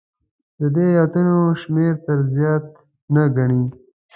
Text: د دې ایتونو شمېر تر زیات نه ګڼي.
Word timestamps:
د 0.59 0.61
دې 0.75 0.85
ایتونو 0.99 1.35
شمېر 1.61 1.93
تر 2.05 2.17
زیات 2.33 2.65
نه 3.13 3.23
ګڼي. 3.35 3.63